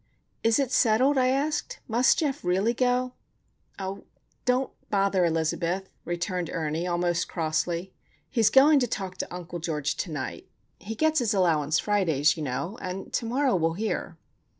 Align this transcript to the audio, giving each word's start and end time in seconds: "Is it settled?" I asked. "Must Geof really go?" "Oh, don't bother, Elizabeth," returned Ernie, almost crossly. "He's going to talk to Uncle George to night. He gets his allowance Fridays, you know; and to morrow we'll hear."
"Is 0.43 0.57
it 0.57 0.71
settled?" 0.71 1.19
I 1.19 1.27
asked. 1.27 1.77
"Must 1.87 2.17
Geof 2.17 2.43
really 2.43 2.73
go?" 2.73 3.13
"Oh, 3.77 4.05
don't 4.45 4.71
bother, 4.89 5.23
Elizabeth," 5.25 5.89
returned 6.05 6.49
Ernie, 6.51 6.87
almost 6.87 7.27
crossly. 7.29 7.93
"He's 8.27 8.49
going 8.49 8.79
to 8.79 8.87
talk 8.87 9.17
to 9.17 9.31
Uncle 9.31 9.59
George 9.59 9.95
to 9.97 10.09
night. 10.11 10.47
He 10.79 10.95
gets 10.95 11.19
his 11.19 11.35
allowance 11.35 11.77
Fridays, 11.77 12.35
you 12.35 12.41
know; 12.41 12.79
and 12.81 13.13
to 13.13 13.27
morrow 13.27 13.55
we'll 13.55 13.73
hear." 13.73 14.17